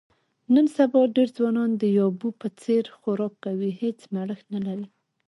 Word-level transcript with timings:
نن 0.53 0.65
سبا 0.75 1.01
ډېری 1.15 1.33
ځوانان 1.37 1.71
د 1.77 1.83
یابو 1.99 2.29
په 2.39 2.47
څیر 2.61 2.85
خوراک 2.97 3.33
کوي، 3.45 3.71
هېڅ 3.81 3.99
مړښت 4.13 4.45
نه 4.55 4.59
لري. 4.67 4.87